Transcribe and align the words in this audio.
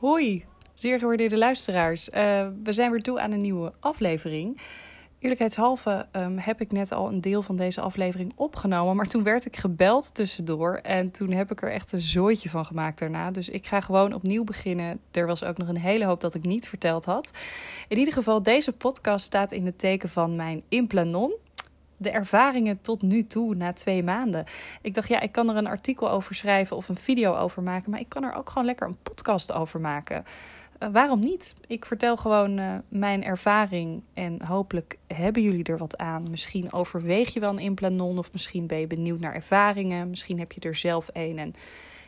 Hoi, 0.00 0.44
zeer 0.74 0.98
gewaardeerde 0.98 1.38
luisteraars. 1.38 2.08
Uh, 2.08 2.14
we 2.62 2.72
zijn 2.72 2.90
weer 2.90 3.02
toe 3.02 3.20
aan 3.20 3.32
een 3.32 3.38
nieuwe 3.38 3.72
aflevering. 3.80 4.60
Eerlijkheidshalve 5.18 6.06
um, 6.12 6.38
heb 6.38 6.60
ik 6.60 6.72
net 6.72 6.92
al 6.92 7.08
een 7.08 7.20
deel 7.20 7.42
van 7.42 7.56
deze 7.56 7.80
aflevering 7.80 8.32
opgenomen. 8.36 8.96
Maar 8.96 9.06
toen 9.06 9.22
werd 9.22 9.44
ik 9.44 9.56
gebeld 9.56 10.14
tussendoor. 10.14 10.74
En 10.74 11.10
toen 11.10 11.30
heb 11.30 11.50
ik 11.50 11.62
er 11.62 11.72
echt 11.72 11.92
een 11.92 12.00
zooitje 12.00 12.50
van 12.50 12.64
gemaakt 12.64 12.98
daarna. 12.98 13.30
Dus 13.30 13.48
ik 13.48 13.66
ga 13.66 13.80
gewoon 13.80 14.12
opnieuw 14.12 14.44
beginnen. 14.44 15.00
Er 15.10 15.26
was 15.26 15.44
ook 15.44 15.56
nog 15.56 15.68
een 15.68 15.78
hele 15.78 16.04
hoop 16.04 16.20
dat 16.20 16.34
ik 16.34 16.44
niet 16.44 16.68
verteld 16.68 17.04
had. 17.04 17.30
In 17.88 17.98
ieder 17.98 18.14
geval, 18.14 18.42
deze 18.42 18.72
podcast 18.72 19.24
staat 19.24 19.52
in 19.52 19.66
het 19.66 19.78
teken 19.78 20.08
van 20.08 20.36
mijn 20.36 20.62
implanon 20.68 21.32
de 22.00 22.10
ervaringen 22.10 22.80
tot 22.80 23.02
nu 23.02 23.22
toe 23.22 23.54
na 23.54 23.72
twee 23.72 24.02
maanden. 24.02 24.44
Ik 24.82 24.94
dacht, 24.94 25.08
ja, 25.08 25.20
ik 25.20 25.32
kan 25.32 25.50
er 25.50 25.56
een 25.56 25.66
artikel 25.66 26.10
over 26.10 26.34
schrijven 26.34 26.76
of 26.76 26.88
een 26.88 26.96
video 26.96 27.36
over 27.36 27.62
maken, 27.62 27.90
maar 27.90 28.00
ik 28.00 28.08
kan 28.08 28.24
er 28.24 28.34
ook 28.34 28.48
gewoon 28.48 28.64
lekker 28.64 28.86
een 28.86 29.02
podcast 29.02 29.52
over 29.52 29.80
maken. 29.80 30.24
Uh, 30.78 30.88
waarom 30.92 31.20
niet? 31.20 31.54
Ik 31.66 31.84
vertel 31.84 32.16
gewoon 32.16 32.58
uh, 32.58 32.74
mijn 32.88 33.24
ervaring 33.24 34.02
en 34.14 34.42
hopelijk 34.44 34.98
hebben 35.06 35.42
jullie 35.42 35.64
er 35.64 35.78
wat 35.78 35.98
aan. 35.98 36.30
Misschien 36.30 36.72
overweeg 36.72 37.32
je 37.32 37.40
wel 37.40 37.50
een 37.50 37.58
implanon 37.58 38.18
of 38.18 38.32
misschien 38.32 38.66
ben 38.66 38.80
je 38.80 38.86
benieuwd 38.86 39.20
naar 39.20 39.34
ervaringen. 39.34 40.10
Misschien 40.10 40.38
heb 40.38 40.52
je 40.52 40.60
er 40.60 40.76
zelf 40.76 41.08
een 41.12 41.38
en 41.38 41.54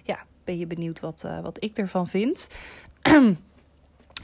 ja, 0.03 0.19
ben 0.45 0.59
je 0.59 0.67
benieuwd 0.67 1.01
wat, 1.01 1.23
uh, 1.27 1.41
wat 1.41 1.65
ik 1.65 1.77
ervan 1.77 2.07
vind. 2.07 2.49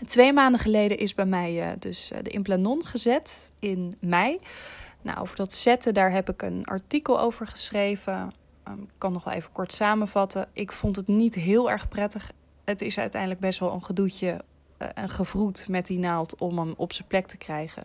Twee 0.07 0.33
maanden 0.33 0.61
geleden 0.61 0.99
is 0.99 1.15
bij 1.15 1.27
mij 1.27 1.77
dus 1.79 2.13
de 2.23 2.31
implanon 2.31 2.85
gezet 2.85 3.53
in 3.59 3.97
mei. 4.01 4.39
Nou, 5.03 5.19
over 5.19 5.37
dat 5.37 5.53
zetten, 5.53 5.95
daar 5.95 6.13
heb 6.13 6.29
ik 6.29 6.43
een 6.43 6.65
artikel 6.65 7.21
over 7.21 7.47
geschreven. 7.47 8.33
Um, 8.69 8.83
ik 8.83 8.95
kan 8.99 9.13
nog 9.13 9.25
wel 9.25 9.35
even 9.35 9.53
kort 9.53 9.73
samenvatten. 9.73 10.49
Ik 10.53 10.73
vond 10.73 10.97
het 10.97 11.09
niet 11.09 11.35
heel 11.35 11.71
erg 11.71 11.89
prettig. 11.89 12.33
Het 12.65 12.81
is 12.81 12.99
uiteindelijk 12.99 13.41
best 13.41 13.59
wel 13.59 13.73
een 13.73 13.85
gedoetje, 13.85 14.45
uh, 14.79 14.89
een 14.95 15.09
gevroed 15.09 15.69
met 15.69 15.87
die 15.87 15.99
naald 15.99 16.37
om 16.39 16.59
hem 16.59 16.75
op 16.77 16.93
zijn 16.93 17.09
plek 17.09 17.27
te 17.27 17.37
krijgen. 17.37 17.85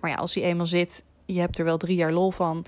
Maar 0.00 0.10
ja, 0.10 0.16
als 0.16 0.34
hij 0.34 0.44
eenmaal 0.44 0.66
zit, 0.66 1.04
je 1.24 1.40
hebt 1.40 1.58
er 1.58 1.64
wel 1.64 1.76
drie 1.76 1.96
jaar 1.96 2.12
lol 2.12 2.30
van. 2.30 2.64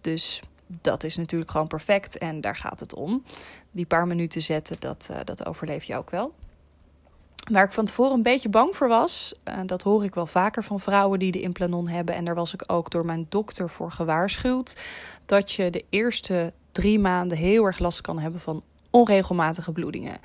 Dus 0.00 0.42
dat 0.66 1.04
is 1.04 1.16
natuurlijk 1.16 1.50
gewoon 1.50 1.66
perfect 1.66 2.18
en 2.18 2.40
daar 2.40 2.56
gaat 2.56 2.80
het 2.80 2.94
om. 2.94 3.22
Die 3.70 3.86
paar 3.86 4.06
minuten 4.06 4.42
zetten, 4.42 4.76
dat, 4.78 5.08
uh, 5.10 5.18
dat 5.24 5.46
overleef 5.46 5.84
je 5.84 5.96
ook 5.96 6.10
wel. 6.10 6.34
Waar 7.50 7.64
ik 7.64 7.72
van 7.72 7.84
tevoren 7.84 8.12
een 8.12 8.22
beetje 8.22 8.48
bang 8.48 8.76
voor 8.76 8.88
was, 8.88 9.34
uh, 9.48 9.58
dat 9.66 9.82
hoor 9.82 10.04
ik 10.04 10.14
wel 10.14 10.26
vaker 10.26 10.64
van 10.64 10.80
vrouwen 10.80 11.18
die 11.18 11.32
de 11.32 11.40
implanon 11.40 11.88
hebben. 11.88 12.14
En 12.14 12.24
daar 12.24 12.34
was 12.34 12.54
ik 12.54 12.62
ook 12.66 12.90
door 12.90 13.04
mijn 13.04 13.26
dokter 13.28 13.70
voor 13.70 13.90
gewaarschuwd. 13.92 14.78
Dat 15.24 15.52
je 15.52 15.70
de 15.70 15.84
eerste 15.90 16.52
drie 16.72 16.98
maanden 16.98 17.38
heel 17.38 17.64
erg 17.64 17.78
last 17.78 18.00
kan 18.00 18.18
hebben 18.18 18.40
van 18.40 18.62
onregelmatige 18.90 19.72
bloedingen. 19.72 20.18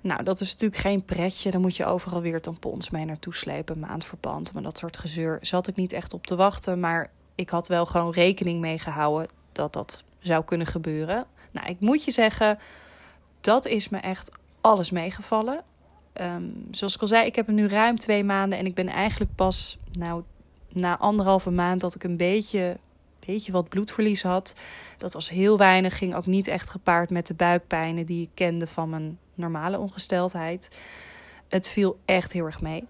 Nou, 0.00 0.22
dat 0.22 0.40
is 0.40 0.52
natuurlijk 0.52 0.80
geen 0.80 1.04
pretje. 1.04 1.50
Dan 1.50 1.60
moet 1.60 1.76
je 1.76 1.84
overal 1.84 2.20
weer 2.20 2.40
tampons 2.40 2.90
mee 2.90 3.04
naartoe 3.04 3.34
slepen, 3.34 3.78
maandverband. 3.78 4.52
Maar 4.52 4.62
dat 4.62 4.78
soort 4.78 4.96
gezeur 4.96 5.38
zat 5.40 5.66
ik 5.68 5.76
niet 5.76 5.92
echt 5.92 6.12
op 6.12 6.26
te 6.26 6.36
wachten. 6.36 6.80
Maar 6.80 7.10
ik 7.34 7.50
had 7.50 7.68
wel 7.68 7.86
gewoon 7.86 8.12
rekening 8.12 8.60
mee 8.60 8.78
gehouden 8.78 9.28
dat 9.52 9.72
dat 9.72 10.04
zou 10.18 10.44
kunnen 10.44 10.66
gebeuren. 10.66 11.26
Nou, 11.50 11.68
ik 11.68 11.80
moet 11.80 12.04
je 12.04 12.10
zeggen, 12.10 12.58
dat 13.40 13.66
is 13.66 13.88
me 13.88 13.98
echt 13.98 14.30
alles 14.60 14.90
meegevallen. 14.90 15.64
Um, 16.20 16.66
zoals 16.70 16.94
ik 16.94 17.00
al 17.00 17.06
zei, 17.06 17.26
ik 17.26 17.34
heb 17.34 17.46
hem 17.46 17.54
nu 17.54 17.68
ruim 17.68 17.98
twee 17.98 18.24
maanden 18.24 18.58
en 18.58 18.66
ik 18.66 18.74
ben 18.74 18.88
eigenlijk 18.88 19.34
pas, 19.34 19.78
nou, 19.92 20.22
na 20.68 20.98
anderhalve 20.98 21.50
maand 21.50 21.80
dat 21.80 21.94
ik 21.94 22.04
een 22.04 22.16
beetje, 22.16 22.78
beetje 23.26 23.52
wat 23.52 23.68
bloedverlies 23.68 24.22
had. 24.22 24.54
Dat 24.98 25.12
was 25.12 25.28
heel 25.28 25.58
weinig, 25.58 25.98
ging 25.98 26.14
ook 26.14 26.26
niet 26.26 26.46
echt 26.46 26.70
gepaard 26.70 27.10
met 27.10 27.26
de 27.26 27.34
buikpijnen 27.34 28.06
die 28.06 28.22
ik 28.22 28.30
kende 28.34 28.66
van 28.66 28.90
mijn 28.90 29.18
normale 29.34 29.78
ongesteldheid. 29.78 30.78
Het 31.48 31.68
viel 31.68 31.98
echt 32.04 32.32
heel 32.32 32.44
erg 32.44 32.60
mee. 32.60 32.84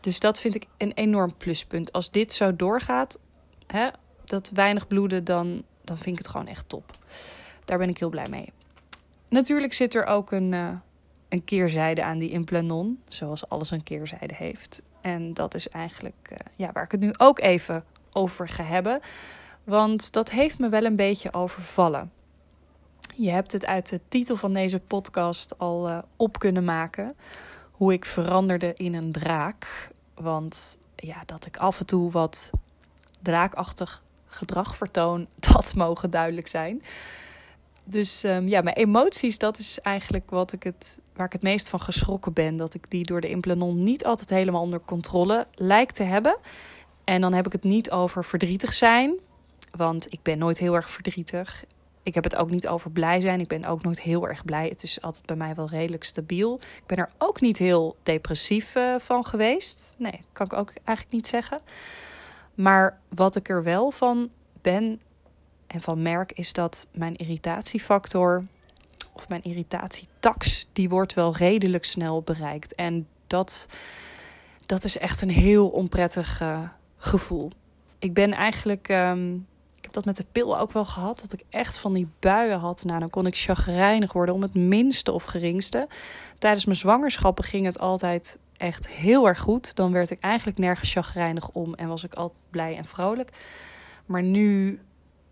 Dus 0.00 0.20
dat 0.20 0.40
vind 0.40 0.54
ik 0.54 0.66
een 0.76 0.92
enorm 0.92 1.36
pluspunt. 1.36 1.92
Als 1.92 2.10
dit 2.10 2.32
zo 2.32 2.56
doorgaat, 2.56 3.18
hè, 3.66 3.88
dat 4.24 4.50
weinig 4.54 4.86
bloeden, 4.86 5.24
dan, 5.24 5.62
dan 5.84 5.96
vind 5.96 6.18
ik 6.18 6.18
het 6.18 6.28
gewoon 6.28 6.46
echt 6.46 6.68
top. 6.68 6.98
Daar 7.64 7.78
ben 7.78 7.88
ik 7.88 7.98
heel 7.98 8.08
blij 8.08 8.28
mee. 8.30 8.52
Natuurlijk 9.28 9.72
zit 9.72 9.94
er 9.94 10.04
ook 10.04 10.32
een, 10.32 10.52
uh, 10.52 10.68
een 11.28 11.44
keerzijde 11.44 12.04
aan 12.04 12.18
die 12.18 12.30
implanon, 12.30 13.02
zoals 13.08 13.48
alles 13.48 13.70
een 13.70 13.82
keerzijde 13.82 14.34
heeft. 14.34 14.82
En 15.00 15.34
dat 15.34 15.54
is 15.54 15.68
eigenlijk 15.68 16.28
uh, 16.32 16.38
ja, 16.56 16.72
waar 16.72 16.84
ik 16.84 16.90
het 16.90 17.00
nu 17.00 17.12
ook 17.16 17.40
even 17.40 17.84
over 18.12 18.48
ga 18.48 18.62
hebben. 18.62 19.00
Want 19.64 20.12
dat 20.12 20.30
heeft 20.30 20.58
me 20.58 20.68
wel 20.68 20.84
een 20.84 20.96
beetje 20.96 21.32
overvallen. 21.32 22.12
Je 23.14 23.30
hebt 23.30 23.52
het 23.52 23.66
uit 23.66 23.88
de 23.88 24.00
titel 24.08 24.36
van 24.36 24.52
deze 24.52 24.78
podcast 24.78 25.58
al 25.58 25.90
uh, 25.90 25.98
op 26.16 26.38
kunnen 26.38 26.64
maken. 26.64 27.16
Hoe 27.70 27.92
ik 27.92 28.04
veranderde 28.04 28.74
in 28.74 28.94
een 28.94 29.12
draak. 29.12 29.90
Want 30.14 30.78
ja, 30.96 31.22
dat 31.26 31.46
ik 31.46 31.56
af 31.56 31.80
en 31.80 31.86
toe 31.86 32.10
wat 32.10 32.50
draakachtig 33.22 34.02
gedrag 34.26 34.76
vertoon, 34.76 35.26
dat 35.52 35.74
mogen 35.74 36.10
duidelijk 36.10 36.46
zijn. 36.46 36.82
Dus 37.90 38.24
um, 38.24 38.48
ja, 38.48 38.60
mijn 38.60 38.76
emoties, 38.76 39.38
dat 39.38 39.58
is 39.58 39.80
eigenlijk 39.80 40.30
wat 40.30 40.52
ik 40.52 40.62
het, 40.62 41.00
waar 41.14 41.26
ik 41.26 41.32
het 41.32 41.42
meest 41.42 41.68
van 41.68 41.80
geschrokken 41.80 42.32
ben. 42.32 42.56
Dat 42.56 42.74
ik 42.74 42.90
die 42.90 43.04
door 43.04 43.20
de 43.20 43.28
implanon 43.28 43.82
niet 43.82 44.04
altijd 44.04 44.30
helemaal 44.30 44.62
onder 44.62 44.80
controle 44.80 45.46
lijkt 45.54 45.94
te 45.94 46.02
hebben. 46.02 46.36
En 47.04 47.20
dan 47.20 47.32
heb 47.32 47.46
ik 47.46 47.52
het 47.52 47.64
niet 47.64 47.90
over 47.90 48.24
verdrietig 48.24 48.72
zijn. 48.72 49.14
Want 49.70 50.12
ik 50.12 50.22
ben 50.22 50.38
nooit 50.38 50.58
heel 50.58 50.74
erg 50.74 50.90
verdrietig. 50.90 51.64
Ik 52.02 52.14
heb 52.14 52.24
het 52.24 52.36
ook 52.36 52.50
niet 52.50 52.68
over 52.68 52.90
blij 52.90 53.20
zijn. 53.20 53.40
Ik 53.40 53.48
ben 53.48 53.64
ook 53.64 53.82
nooit 53.82 54.00
heel 54.00 54.28
erg 54.28 54.44
blij. 54.44 54.68
Het 54.68 54.82
is 54.82 55.00
altijd 55.00 55.26
bij 55.26 55.36
mij 55.36 55.54
wel 55.54 55.68
redelijk 55.68 56.04
stabiel. 56.04 56.54
Ik 56.54 56.86
ben 56.86 56.98
er 56.98 57.10
ook 57.18 57.40
niet 57.40 57.58
heel 57.58 57.96
depressief 58.02 58.76
uh, 58.76 58.98
van 58.98 59.24
geweest. 59.24 59.94
Nee, 59.98 60.20
kan 60.32 60.46
ik 60.46 60.52
ook 60.52 60.72
eigenlijk 60.84 61.16
niet 61.16 61.26
zeggen. 61.26 61.60
Maar 62.54 62.98
wat 63.14 63.36
ik 63.36 63.48
er 63.48 63.62
wel 63.62 63.90
van 63.90 64.30
ben, 64.60 65.00
en 65.68 65.80
van 65.80 66.02
merk 66.02 66.32
is 66.32 66.52
dat 66.52 66.86
mijn 66.92 67.16
irritatiefactor 67.16 68.44
of 69.12 69.28
mijn 69.28 69.42
irritatietax, 69.42 70.68
die 70.72 70.88
wordt 70.88 71.14
wel 71.14 71.36
redelijk 71.36 71.84
snel 71.84 72.22
bereikt. 72.22 72.74
En 72.74 73.06
dat, 73.26 73.68
dat 74.66 74.84
is 74.84 74.98
echt 74.98 75.22
een 75.22 75.30
heel 75.30 75.68
onprettig 75.68 76.40
uh, 76.40 76.60
gevoel. 76.96 77.50
Ik 77.98 78.14
ben 78.14 78.32
eigenlijk, 78.32 78.88
um, 78.88 79.46
ik 79.76 79.84
heb 79.84 79.92
dat 79.92 80.04
met 80.04 80.16
de 80.16 80.26
pil 80.32 80.58
ook 80.58 80.72
wel 80.72 80.84
gehad, 80.84 81.20
dat 81.20 81.32
ik 81.32 81.44
echt 81.50 81.78
van 81.78 81.92
die 81.92 82.08
buien 82.18 82.58
had. 82.58 82.84
Nou, 82.84 83.00
dan 83.00 83.10
kon 83.10 83.26
ik 83.26 83.36
chagrijnig 83.36 84.12
worden 84.12 84.34
om 84.34 84.42
het 84.42 84.54
minste 84.54 85.12
of 85.12 85.24
geringste. 85.24 85.88
Tijdens 86.38 86.64
mijn 86.64 86.76
zwangerschappen 86.76 87.44
ging 87.44 87.66
het 87.66 87.78
altijd 87.78 88.38
echt 88.56 88.88
heel 88.88 89.28
erg 89.28 89.38
goed. 89.40 89.74
Dan 89.74 89.92
werd 89.92 90.10
ik 90.10 90.20
eigenlijk 90.20 90.58
nergens 90.58 90.92
chagrijnig 90.92 91.48
om 91.48 91.74
en 91.74 91.88
was 91.88 92.04
ik 92.04 92.14
altijd 92.14 92.46
blij 92.50 92.76
en 92.76 92.84
vrolijk. 92.84 93.30
Maar 94.06 94.22
nu 94.22 94.80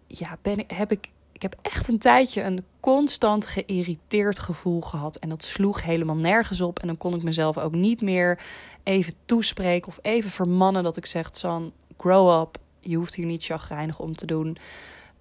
ja, 0.06 0.39
ben 0.43 0.59
ik, 0.59 0.71
heb 0.71 0.93
ik, 0.93 1.11
ik 1.33 1.43
heb 1.43 1.56
echt 1.62 1.89
een 1.89 1.99
tijdje 1.99 2.43
een 2.43 2.65
constant 2.81 3.47
geïrriteerd 3.47 4.39
gevoel 4.39 4.81
gehad. 4.81 5.17
En 5.17 5.28
dat 5.28 5.43
sloeg 5.43 5.83
helemaal 5.83 6.17
nergens 6.17 6.61
op. 6.61 6.78
En 6.78 6.87
dan 6.87 6.97
kon 6.97 7.15
ik 7.15 7.22
mezelf 7.22 7.59
ook 7.59 7.75
niet 7.75 8.00
meer 8.00 8.41
even 8.83 9.15
toespreken 9.25 9.89
of 9.89 9.99
even 10.03 10.31
vermannen 10.31 10.83
dat 10.83 10.97
ik 10.97 11.06
zeg: 11.06 11.28
San, 11.33 11.72
grow 11.99 12.41
up. 12.41 12.59
Je 12.81 12.97
hoeft 12.97 13.15
hier 13.15 13.27
niet 13.27 13.45
chagrijnig 13.45 13.99
om 13.99 14.16
te 14.16 14.27
doen. 14.27 14.56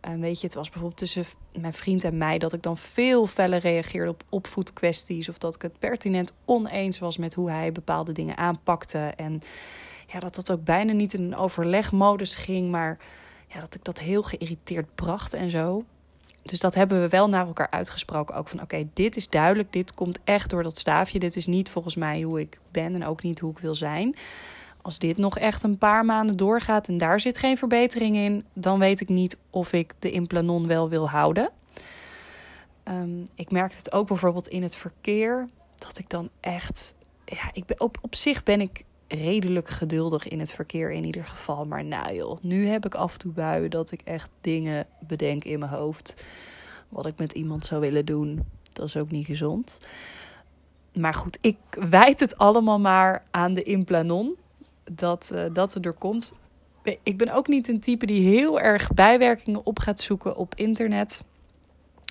Uh, 0.08 0.20
weet 0.20 0.40
je, 0.40 0.46
het 0.46 0.56
was 0.56 0.70
bijvoorbeeld 0.70 0.98
tussen 0.98 1.26
mijn 1.60 1.74
vriend 1.74 2.04
en 2.04 2.18
mij 2.18 2.38
dat 2.38 2.54
ik 2.54 2.62
dan 2.62 2.78
veel 2.78 3.28
feller 3.28 3.60
reageerde 3.60 4.12
op 4.12 4.24
opvoedkwesties. 4.30 5.30
Of 5.30 5.38
dat 5.38 5.56
ik 5.56 5.62
het 5.62 5.80
pertinent 5.80 6.34
oneens 6.46 7.00
was 7.00 7.18
met 7.18 7.34
hoe 7.34 7.50
hij 7.50 7.72
bepaalde 7.72 8.12
dingen 8.12 8.38
aanpakte. 8.38 8.98
En 8.98 9.42
ja, 10.08 10.20
dat 10.20 10.36
dat 10.36 10.52
ook 10.52 10.64
bijna 10.64 10.94
niet 10.94 11.14
in 11.14 11.24
een 11.24 11.36
overlegmodus 11.36 12.36
ging, 12.36 12.72
maar 12.72 12.98
ja, 13.48 13.60
dat 13.60 13.76
ik 13.76 13.84
dat 13.84 14.00
heel 14.00 14.24
geïrriteerd 14.24 14.96
bracht 14.96 15.34
en 15.34 15.50
zo. 15.50 15.84
Dus 16.42 16.60
dat 16.60 16.76
hebben 16.76 17.02
we 17.02 17.10
wel 17.10 17.30
naar 17.30 17.48
elkaar 17.48 17.70
uitgesproken. 17.70 18.36
Ook 18.36 18.48
van 18.48 18.62
oké, 18.62 18.88
dit 18.94 19.16
is 19.16 19.30
duidelijk. 19.30 19.74
Dit 19.74 19.94
komt 19.94 20.20
echt 20.24 20.50
door 20.50 20.64
dat 20.64 20.78
staafje. 20.78 21.20
Dit 21.20 21.36
is 21.36 21.46
niet 21.46 21.70
volgens 21.70 21.96
mij 21.96 22.22
hoe 22.22 22.40
ik 22.40 22.60
ben 22.72 22.96
en 22.96 23.06
ook 23.06 23.24
niet 23.24 23.40
hoe 23.40 23.52
ik 23.52 23.60
wil 23.60 23.76
zijn. 23.76 24.16
Als 24.82 25.00
dit 25.00 25.18
nog 25.18 25.38
echt 25.38 25.64
een 25.64 25.78
paar 25.78 26.06
maanden 26.06 26.36
doorgaat 26.36 26.88
en 26.88 26.98
daar 26.98 27.20
zit 27.20 27.38
geen 27.38 27.58
verbetering 27.58 28.16
in, 28.16 28.46
dan 28.54 28.80
weet 28.80 29.02
ik 29.02 29.10
niet 29.10 29.38
of 29.50 29.74
ik 29.74 29.94
de 30.00 30.12
implanon 30.12 30.68
wel 30.68 30.90
wil 30.90 31.10
houden. 31.10 31.50
Um, 32.84 33.28
ik 33.36 33.52
merkte 33.52 33.78
het 33.78 33.92
ook 33.92 34.08
bijvoorbeeld 34.08 34.48
in 34.48 34.62
het 34.62 34.76
verkeer. 34.76 35.50
Dat 35.76 35.98
ik 35.98 36.10
dan 36.10 36.30
echt. 36.40 36.96
Ja, 37.26 37.50
ik 37.54 37.66
ben, 37.66 37.80
op, 37.80 37.98
op 38.02 38.16
zich 38.16 38.44
ben 38.44 38.62
ik 38.62 38.84
redelijk 39.08 39.70
geduldig 39.70 40.28
in 40.28 40.40
het 40.40 40.52
verkeer 40.52 40.92
in 40.92 41.06
ieder 41.06 41.24
geval. 41.24 41.66
Maar 41.66 41.86
nou 41.86 42.16
joh, 42.16 42.38
nu 42.42 42.68
heb 42.68 42.86
ik 42.86 42.96
af 42.96 43.14
en 43.14 43.20
toe 43.20 43.32
buien 43.32 43.70
dat 43.70 43.92
ik 43.92 44.02
echt 44.04 44.30
dingen 44.42 44.88
bedenk 45.00 45.44
in 45.44 45.60
mijn 45.60 45.72
hoofd. 45.72 46.26
Wat 46.90 47.06
ik 47.06 47.18
met 47.18 47.32
iemand 47.32 47.66
zou 47.66 47.82
willen 47.82 48.06
doen. 48.06 48.46
Dat 48.74 48.88
is 48.88 48.98
ook 48.98 49.12
niet 49.12 49.26
gezond. 49.26 49.82
Maar 50.94 51.14
goed, 51.14 51.38
ik 51.42 51.58
wijd 51.90 52.20
het 52.20 52.38
allemaal 52.38 52.80
maar 52.80 53.24
aan 53.32 53.54
de 53.54 53.64
implanon. 53.64 54.36
Dat, 54.92 55.30
uh, 55.34 55.46
dat 55.54 55.74
het 55.74 55.86
er 55.86 55.94
komt. 55.94 56.34
Ik 57.04 57.18
ben 57.18 57.34
ook 57.34 57.48
niet 57.48 57.68
een 57.68 57.80
type 57.80 58.06
die 58.06 58.28
heel 58.28 58.60
erg 58.60 58.94
bijwerkingen 58.94 59.66
op 59.66 59.80
gaat 59.80 60.00
zoeken 60.00 60.36
op 60.36 60.56
internet. 60.56 61.24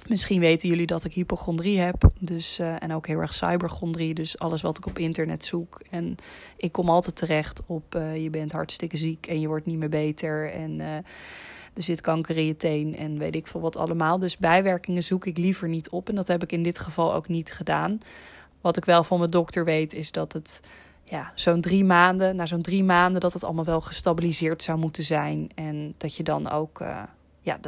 Misschien 0.08 0.40
weten 0.40 0.68
jullie 0.68 0.86
dat 0.86 1.04
ik 1.04 1.12
hypochondrie 1.12 1.78
heb. 1.78 2.10
Dus, 2.18 2.58
uh, 2.58 2.82
en 2.82 2.92
ook 2.92 3.06
heel 3.06 3.20
erg 3.20 3.34
cyberchondrie. 3.34 4.14
Dus 4.14 4.38
alles 4.38 4.62
wat 4.62 4.78
ik 4.78 4.86
op 4.86 4.98
internet 4.98 5.44
zoek. 5.44 5.80
En 5.90 6.16
ik 6.56 6.72
kom 6.72 6.88
altijd 6.88 7.16
terecht 7.16 7.62
op 7.66 7.94
uh, 7.94 8.16
je 8.16 8.30
bent 8.30 8.52
hartstikke 8.52 8.96
ziek 8.96 9.26
en 9.26 9.40
je 9.40 9.48
wordt 9.48 9.66
niet 9.66 9.78
meer 9.78 9.88
beter. 9.88 10.52
En 10.52 10.70
uh, 10.70 10.94
er 11.74 11.82
zit 11.82 12.00
kanker 12.00 12.36
in 12.36 12.46
je 12.46 12.56
teen 12.56 12.96
en 12.96 13.18
weet 13.18 13.34
ik 13.34 13.46
veel 13.46 13.60
wat 13.60 13.76
allemaal. 13.76 14.18
Dus 14.18 14.36
bijwerkingen 14.36 15.02
zoek 15.02 15.26
ik 15.26 15.38
liever 15.38 15.68
niet 15.68 15.88
op. 15.88 16.08
En 16.08 16.14
dat 16.14 16.28
heb 16.28 16.42
ik 16.42 16.52
in 16.52 16.62
dit 16.62 16.78
geval 16.78 17.14
ook 17.14 17.28
niet 17.28 17.52
gedaan. 17.52 17.98
Wat 18.60 18.76
ik 18.76 18.84
wel 18.84 19.04
van 19.04 19.18
mijn 19.18 19.30
dokter 19.30 19.64
weet 19.64 19.94
is 19.94 20.12
dat 20.12 20.32
het 20.32 20.60
ja, 21.04 21.32
zo'n 21.34 21.60
drie 21.60 21.84
maanden, 21.84 22.36
na 22.36 22.46
zo'n 22.46 22.62
drie 22.62 22.84
maanden, 22.84 23.20
dat 23.20 23.32
het 23.32 23.44
allemaal 23.44 23.64
wel 23.64 23.80
gestabiliseerd 23.80 24.62
zou 24.62 24.78
moeten 24.78 25.04
zijn. 25.04 25.50
En 25.54 25.94
dat 25.96 26.16
je 26.16 26.22
dan 26.22 26.50
ook, 26.50 26.84
ja, 27.40 27.58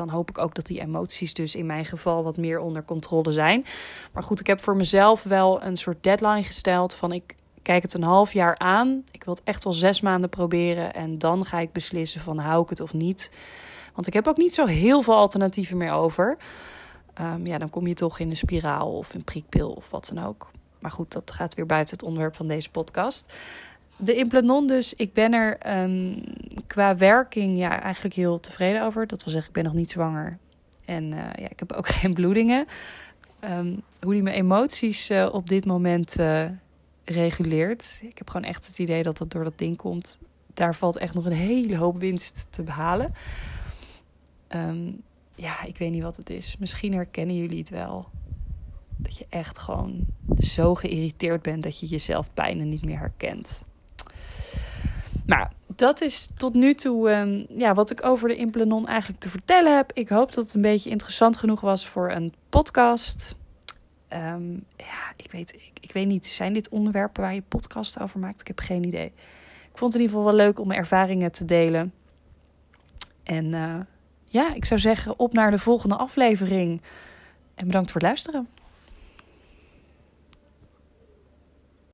dan 0.00 0.08
hoop 0.08 0.28
ik 0.28 0.38
ook 0.38 0.54
dat 0.54 0.66
die 0.66 0.80
emoties 0.80 1.34
dus 1.34 1.54
in 1.54 1.66
mijn 1.66 1.84
geval 1.84 2.22
wat 2.22 2.36
meer 2.36 2.58
onder 2.58 2.84
controle 2.84 3.32
zijn. 3.32 3.64
Maar 4.12 4.22
goed, 4.22 4.40
ik 4.40 4.46
heb 4.46 4.60
voor 4.60 4.76
mezelf 4.76 5.22
wel 5.22 5.62
een 5.62 5.76
soort 5.76 6.02
deadline 6.02 6.42
gesteld 6.42 6.94
van 6.94 7.12
ik 7.12 7.34
kijk 7.62 7.82
het 7.82 7.94
een 7.94 8.02
half 8.02 8.32
jaar 8.32 8.58
aan. 8.58 9.04
Ik 9.10 9.24
wil 9.24 9.34
het 9.34 9.42
echt 9.44 9.64
wel 9.64 9.72
zes 9.72 10.00
maanden 10.00 10.30
proberen 10.30 10.94
en 10.94 11.18
dan 11.18 11.44
ga 11.44 11.58
ik 11.58 11.72
beslissen 11.72 12.20
van 12.20 12.38
hou 12.38 12.62
ik 12.62 12.68
het 12.68 12.80
of 12.80 12.92
niet. 12.92 13.30
Want 13.94 14.06
ik 14.06 14.12
heb 14.12 14.26
ook 14.26 14.36
niet 14.36 14.54
zo 14.54 14.66
heel 14.66 15.02
veel 15.02 15.14
alternatieven 15.14 15.76
meer 15.76 15.92
over. 15.92 16.36
Um, 17.20 17.46
ja, 17.46 17.58
dan 17.58 17.70
kom 17.70 17.86
je 17.86 17.94
toch 17.94 18.18
in 18.18 18.30
een 18.30 18.36
spiraal 18.36 18.96
of 18.96 19.14
een 19.14 19.24
prikpil 19.24 19.70
of 19.70 19.90
wat 19.90 20.10
dan 20.14 20.24
ook. 20.24 20.50
Maar 20.78 20.90
goed, 20.90 21.12
dat 21.12 21.30
gaat 21.30 21.54
weer 21.54 21.66
buiten 21.66 21.96
het 21.96 22.04
onderwerp 22.04 22.36
van 22.36 22.48
deze 22.48 22.70
podcast 22.70 23.32
de 24.02 24.14
Implanon 24.14 24.66
dus, 24.66 24.94
ik 24.94 25.12
ben 25.12 25.32
er 25.32 25.82
um, 25.82 26.22
qua 26.66 26.96
werking 26.96 27.58
ja, 27.58 27.82
eigenlijk 27.82 28.14
heel 28.14 28.40
tevreden 28.40 28.82
over. 28.82 29.06
Dat 29.06 29.24
wil 29.24 29.32
zeggen, 29.32 29.48
ik 29.50 29.56
ben 29.56 29.64
nog 29.64 29.74
niet 29.74 29.90
zwanger. 29.90 30.38
En 30.84 31.04
uh, 31.04 31.18
ja, 31.18 31.48
ik 31.48 31.58
heb 31.58 31.72
ook 31.72 31.88
geen 31.98 32.14
bloedingen. 32.14 32.66
Um, 33.44 33.82
hoe 34.00 34.12
die 34.12 34.22
mijn 34.22 34.36
emoties 34.36 35.10
uh, 35.10 35.28
op 35.32 35.48
dit 35.48 35.64
moment 35.64 36.18
uh, 36.18 36.44
reguleert. 37.04 38.00
Ik 38.02 38.18
heb 38.18 38.30
gewoon 38.30 38.46
echt 38.46 38.66
het 38.66 38.78
idee 38.78 39.02
dat 39.02 39.18
dat 39.18 39.30
door 39.30 39.44
dat 39.44 39.58
ding 39.58 39.76
komt. 39.76 40.18
Daar 40.54 40.74
valt 40.74 40.96
echt 40.96 41.14
nog 41.14 41.24
een 41.24 41.32
hele 41.32 41.76
hoop 41.76 41.98
winst 41.98 42.46
te 42.50 42.62
behalen. 42.62 43.14
Um, 44.48 45.02
ja, 45.34 45.62
ik 45.64 45.78
weet 45.78 45.90
niet 45.90 46.02
wat 46.02 46.16
het 46.16 46.30
is. 46.30 46.56
Misschien 46.58 46.92
herkennen 46.92 47.36
jullie 47.36 47.58
het 47.58 47.70
wel. 47.70 48.08
Dat 48.96 49.16
je 49.16 49.26
echt 49.28 49.58
gewoon 49.58 50.06
zo 50.38 50.74
geïrriteerd 50.74 51.42
bent 51.42 51.62
dat 51.62 51.80
je 51.80 51.86
jezelf 51.86 52.34
bijna 52.34 52.64
niet 52.64 52.84
meer 52.84 52.98
herkent. 52.98 53.64
Maar 55.30 55.52
dat 55.66 56.00
is 56.00 56.28
tot 56.36 56.54
nu 56.54 56.74
toe 56.74 57.10
um, 57.10 57.46
ja, 57.48 57.74
wat 57.74 57.90
ik 57.90 58.04
over 58.04 58.28
de 58.28 58.34
Implanon 58.34 58.86
eigenlijk 58.86 59.20
te 59.20 59.28
vertellen 59.28 59.76
heb. 59.76 59.92
Ik 59.92 60.08
hoop 60.08 60.32
dat 60.32 60.44
het 60.44 60.54
een 60.54 60.60
beetje 60.60 60.90
interessant 60.90 61.36
genoeg 61.36 61.60
was 61.60 61.86
voor 61.86 62.10
een 62.10 62.34
podcast. 62.48 63.36
Um, 64.08 64.64
ja, 64.76 65.12
ik 65.16 65.32
weet, 65.32 65.54
ik, 65.54 65.70
ik, 65.80 65.92
weet 65.92 66.06
niet. 66.06 66.26
Zijn 66.26 66.52
dit 66.52 66.68
onderwerpen 66.68 67.22
waar 67.22 67.34
je 67.34 67.42
podcast 67.48 68.00
over 68.00 68.18
maakt? 68.18 68.40
Ik 68.40 68.46
heb 68.46 68.60
geen 68.60 68.84
idee. 68.84 69.06
Ik 69.72 69.78
vond 69.78 69.92
het 69.92 69.94
in 69.94 70.00
ieder 70.00 70.16
geval 70.16 70.36
wel 70.36 70.46
leuk 70.46 70.58
om 70.58 70.66
mijn 70.66 70.78
ervaringen 70.78 71.32
te 71.32 71.44
delen. 71.44 71.92
En 73.22 73.44
uh, 73.44 73.74
ja, 74.24 74.54
ik 74.54 74.64
zou 74.64 74.80
zeggen 74.80 75.18
op 75.18 75.32
naar 75.32 75.50
de 75.50 75.58
volgende 75.58 75.96
aflevering. 75.96 76.82
En 77.54 77.66
bedankt 77.66 77.90
voor 77.90 78.00
het 78.00 78.10
luisteren. 78.10 78.48